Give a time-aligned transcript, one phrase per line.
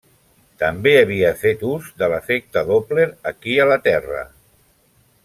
[0.61, 4.25] També havia fet ús de l'efecte Doppler aquí a la Terra.